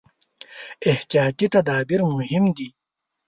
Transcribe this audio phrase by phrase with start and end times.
[0.89, 2.67] احتیاطي تدابیر مهم دي.